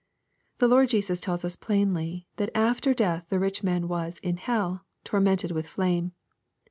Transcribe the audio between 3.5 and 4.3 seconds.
man was"